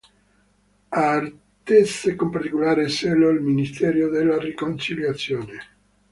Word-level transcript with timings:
Attese 0.89 2.15
con 2.15 2.31
particolare 2.31 2.89
zelo 2.89 3.27
al 3.29 3.39
ministero 3.39 4.09
della 4.09 4.39
riconciliazione. 4.39 5.59